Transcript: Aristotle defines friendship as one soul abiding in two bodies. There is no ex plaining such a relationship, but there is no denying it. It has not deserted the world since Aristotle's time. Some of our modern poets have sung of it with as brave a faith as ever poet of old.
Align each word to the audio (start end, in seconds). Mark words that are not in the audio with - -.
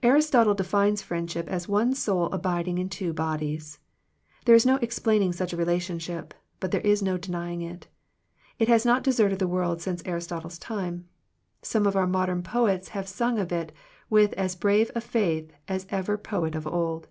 Aristotle 0.00 0.54
defines 0.54 1.02
friendship 1.02 1.48
as 1.48 1.66
one 1.66 1.92
soul 1.92 2.26
abiding 2.26 2.78
in 2.78 2.88
two 2.88 3.12
bodies. 3.12 3.80
There 4.44 4.54
is 4.54 4.64
no 4.64 4.76
ex 4.76 5.00
plaining 5.00 5.34
such 5.34 5.52
a 5.52 5.56
relationship, 5.56 6.34
but 6.60 6.70
there 6.70 6.82
is 6.82 7.02
no 7.02 7.18
denying 7.18 7.62
it. 7.62 7.88
It 8.60 8.68
has 8.68 8.86
not 8.86 9.02
deserted 9.02 9.40
the 9.40 9.48
world 9.48 9.82
since 9.82 10.04
Aristotle's 10.06 10.60
time. 10.60 11.08
Some 11.62 11.84
of 11.84 11.96
our 11.96 12.06
modern 12.06 12.44
poets 12.44 12.90
have 12.90 13.08
sung 13.08 13.40
of 13.40 13.50
it 13.50 13.72
with 14.08 14.34
as 14.34 14.54
brave 14.54 14.92
a 14.94 15.00
faith 15.00 15.52
as 15.66 15.84
ever 15.90 16.16
poet 16.16 16.54
of 16.54 16.64
old. 16.64 17.08